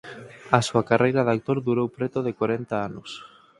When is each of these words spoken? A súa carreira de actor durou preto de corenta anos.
A 0.57 0.59
súa 0.67 0.87
carreira 0.89 1.25
de 1.25 1.33
actor 1.37 1.57
durou 1.67 1.87
preto 1.97 2.19
de 2.27 2.35
corenta 2.39 2.75
anos. 2.87 3.09